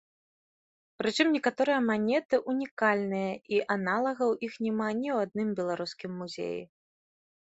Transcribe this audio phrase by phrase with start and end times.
[1.01, 6.61] Прычым некаторыя манеты ўнікальныя і аналагаў іх няма ні ў адным беларускім музеі.